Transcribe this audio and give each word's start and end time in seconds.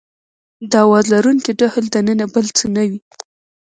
د 0.71 0.73
اواز 0.85 1.05
لرونکي 1.13 1.51
ډهل 1.59 1.85
دننه 1.95 2.25
بل 2.33 2.45
څه 2.57 2.65
نه 2.75 2.83
وي. 2.89 2.99